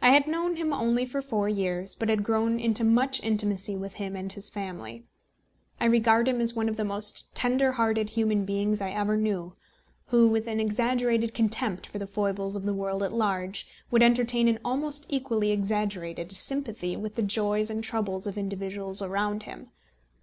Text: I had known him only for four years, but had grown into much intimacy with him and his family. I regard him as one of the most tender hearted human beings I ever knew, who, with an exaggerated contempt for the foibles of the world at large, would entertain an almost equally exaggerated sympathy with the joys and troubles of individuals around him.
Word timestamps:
I 0.00 0.08
had 0.08 0.26
known 0.26 0.56
him 0.56 0.72
only 0.72 1.04
for 1.04 1.20
four 1.20 1.46
years, 1.46 1.94
but 1.94 2.08
had 2.08 2.22
grown 2.24 2.58
into 2.58 2.82
much 2.82 3.22
intimacy 3.22 3.76
with 3.76 3.96
him 3.96 4.16
and 4.16 4.32
his 4.32 4.48
family. 4.48 5.04
I 5.78 5.84
regard 5.84 6.28
him 6.28 6.40
as 6.40 6.54
one 6.56 6.66
of 6.66 6.76
the 6.78 6.82
most 6.86 7.34
tender 7.34 7.72
hearted 7.72 8.08
human 8.08 8.46
beings 8.46 8.80
I 8.80 8.88
ever 8.92 9.18
knew, 9.18 9.52
who, 10.06 10.28
with 10.28 10.46
an 10.46 10.60
exaggerated 10.60 11.34
contempt 11.34 11.86
for 11.86 11.98
the 11.98 12.06
foibles 12.06 12.56
of 12.56 12.62
the 12.62 12.72
world 12.72 13.02
at 13.02 13.12
large, 13.12 13.68
would 13.90 14.02
entertain 14.02 14.48
an 14.48 14.60
almost 14.64 15.04
equally 15.10 15.50
exaggerated 15.50 16.32
sympathy 16.32 16.96
with 16.96 17.16
the 17.16 17.22
joys 17.22 17.68
and 17.68 17.84
troubles 17.84 18.26
of 18.26 18.38
individuals 18.38 19.02
around 19.02 19.42
him. 19.42 19.72